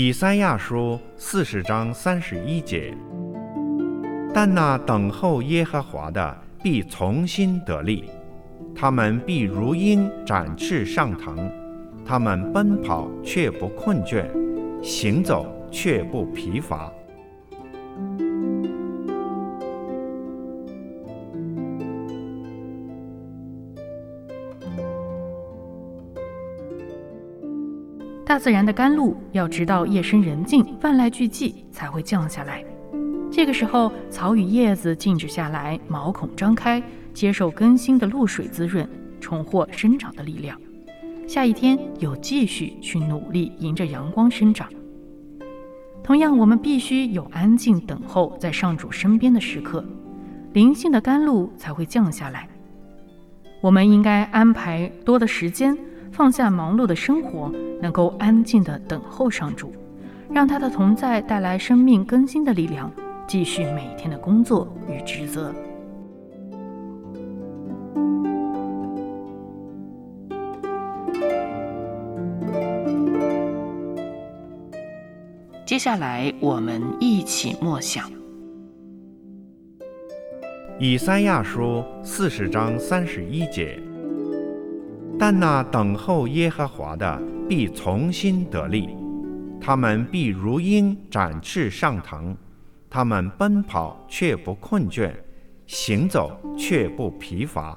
[0.00, 2.94] 以赛亚书四十章三十一节：
[4.32, 8.04] 但那等候耶和华的必重新得力，
[8.76, 11.50] 他们必如鹰展翅上腾，
[12.06, 14.24] 他们奔跑却不困倦，
[14.80, 16.92] 行走却不疲乏。
[28.28, 32.62] 大自然的甘露要直到夜深人静、万籁俱寂才会降下来。
[33.32, 36.82] 这个时候，草与叶子静止下来，毛孔张开，
[37.14, 38.86] 接受更新的露水滋润，
[39.18, 40.60] 重获生长的力量。
[41.26, 44.68] 下一天又继续去努力，迎着阳光生长。
[46.04, 49.82] 同样，我们必须有安静等候在上主身边的时刻，
[50.52, 52.46] 灵性的甘露才会降下来。
[53.62, 55.74] 我们应该安排多的时间。
[56.10, 59.72] 放下忙碌的生活，能够安静的等候上主，
[60.30, 62.90] 让他的同在带来生命更新的力量，
[63.26, 65.54] 继续每天的工作与职责。
[75.64, 78.10] 接下来，我们一起默想
[80.80, 83.78] 以三亚书四十章三十一节。
[85.18, 88.88] 但那等候耶和华的必重新得力，
[89.60, 92.36] 他们必如鹰展翅上腾，
[92.88, 95.12] 他们奔跑却不困倦，
[95.66, 97.76] 行走却不疲乏。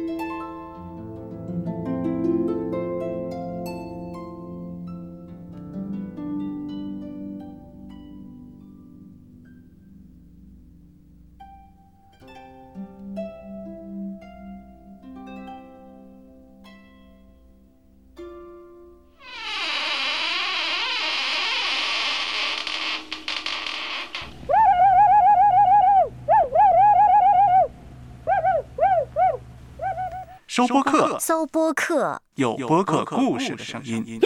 [30.53, 34.19] 搜播客，搜播客，有播客故事的声音。